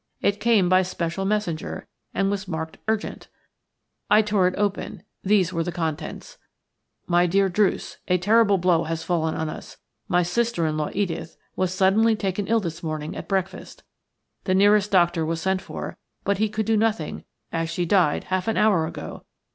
[0.19, 3.27] It came by special messenger, and was marked "Urgent".
[4.09, 5.03] I tore it open.
[5.23, 6.39] These were its contents:–
[7.05, 9.77] "MY DEAR DRUCE,– A terrible blow has fallen on us.
[10.07, 12.17] My sister in law, Edith, was taken suddenly
[12.51, 13.83] ill this morning at breakfast.
[14.45, 18.47] The nearest doctor was sent for, but he could do nothing, as she died half
[18.47, 19.23] an hour ago.